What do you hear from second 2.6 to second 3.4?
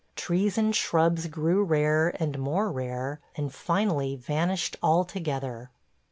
rare,